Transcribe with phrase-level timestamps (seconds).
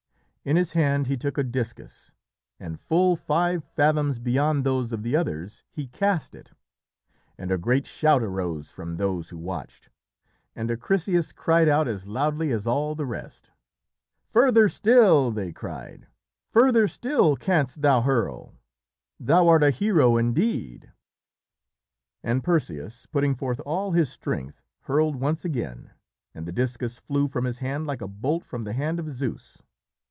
[0.43, 2.13] In his hand he took a discus,
[2.59, 6.49] and full five fathoms beyond those of the others he cast it,
[7.37, 9.91] and a great shout arose from those who watched,
[10.55, 13.51] and Acrisius cried out as loudly as all the rest.
[14.29, 16.07] "Further still!" they cried.
[16.49, 18.55] "Further still canst thou hurl!
[19.19, 20.91] thou art a hero indeed!"
[22.23, 25.91] And Perseus, putting forth all his strength, hurled once again,
[26.33, 29.61] and the discus flew from his hand like a bolt from the hand of Zeus.